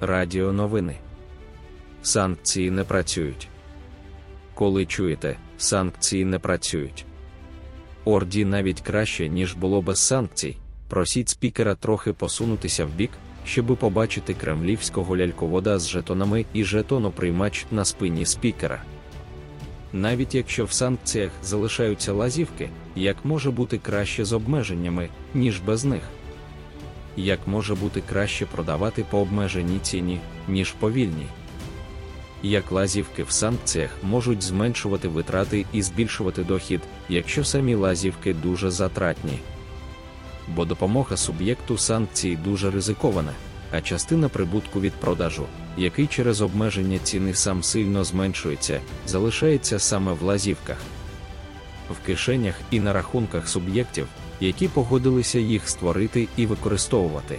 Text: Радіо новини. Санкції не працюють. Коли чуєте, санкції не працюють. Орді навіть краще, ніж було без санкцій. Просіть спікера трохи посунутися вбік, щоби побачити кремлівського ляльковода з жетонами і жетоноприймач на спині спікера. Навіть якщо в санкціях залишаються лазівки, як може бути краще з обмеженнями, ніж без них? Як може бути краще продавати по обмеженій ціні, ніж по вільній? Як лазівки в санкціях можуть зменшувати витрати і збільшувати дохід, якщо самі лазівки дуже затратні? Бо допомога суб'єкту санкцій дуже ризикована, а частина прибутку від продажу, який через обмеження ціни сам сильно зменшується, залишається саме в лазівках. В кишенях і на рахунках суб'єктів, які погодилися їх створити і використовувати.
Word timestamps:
Радіо 0.00 0.52
новини. 0.52 0.96
Санкції 2.02 2.70
не 2.70 2.84
працюють. 2.84 3.48
Коли 4.54 4.86
чуєте, 4.86 5.36
санкції 5.58 6.24
не 6.24 6.38
працюють. 6.38 7.04
Орді 8.04 8.44
навіть 8.44 8.80
краще, 8.80 9.28
ніж 9.28 9.54
було 9.54 9.82
без 9.82 9.98
санкцій. 9.98 10.56
Просіть 10.88 11.28
спікера 11.28 11.74
трохи 11.74 12.12
посунутися 12.12 12.84
вбік, 12.84 13.10
щоби 13.46 13.76
побачити 13.76 14.34
кремлівського 14.34 15.16
ляльковода 15.16 15.78
з 15.78 15.88
жетонами 15.88 16.44
і 16.52 16.64
жетоноприймач 16.64 17.66
на 17.70 17.84
спині 17.84 18.26
спікера. 18.26 18.82
Навіть 19.92 20.34
якщо 20.34 20.64
в 20.64 20.72
санкціях 20.72 21.30
залишаються 21.42 22.12
лазівки, 22.12 22.68
як 22.96 23.24
може 23.24 23.50
бути 23.50 23.78
краще 23.78 24.24
з 24.24 24.32
обмеженнями, 24.32 25.08
ніж 25.34 25.60
без 25.60 25.84
них? 25.84 26.02
Як 27.16 27.46
може 27.46 27.74
бути 27.74 28.02
краще 28.08 28.46
продавати 28.46 29.04
по 29.10 29.18
обмеженій 29.18 29.78
ціні, 29.78 30.20
ніж 30.48 30.72
по 30.72 30.90
вільній? 30.90 31.26
Як 32.42 32.72
лазівки 32.72 33.22
в 33.22 33.30
санкціях 33.30 33.90
можуть 34.02 34.42
зменшувати 34.42 35.08
витрати 35.08 35.66
і 35.72 35.82
збільшувати 35.82 36.44
дохід, 36.44 36.80
якщо 37.08 37.44
самі 37.44 37.74
лазівки 37.74 38.34
дуже 38.34 38.70
затратні? 38.70 39.38
Бо 40.48 40.64
допомога 40.64 41.16
суб'єкту 41.16 41.78
санкцій 41.78 42.36
дуже 42.36 42.70
ризикована, 42.70 43.32
а 43.72 43.80
частина 43.80 44.28
прибутку 44.28 44.80
від 44.80 44.92
продажу, 44.92 45.46
який 45.76 46.06
через 46.06 46.40
обмеження 46.40 46.98
ціни 46.98 47.34
сам 47.34 47.62
сильно 47.62 48.04
зменшується, 48.04 48.80
залишається 49.06 49.78
саме 49.78 50.12
в 50.12 50.22
лазівках. 50.22 50.76
В 51.90 52.06
кишенях 52.06 52.54
і 52.70 52.80
на 52.80 52.92
рахунках 52.92 53.48
суб'єктів, 53.48 54.06
які 54.40 54.68
погодилися 54.68 55.38
їх 55.38 55.68
створити 55.68 56.28
і 56.36 56.46
використовувати. 56.46 57.38